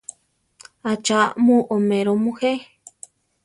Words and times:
¿acha 0.91 1.21
mu 1.45 1.57
oméro 1.75 2.11
mujé? 2.23 2.53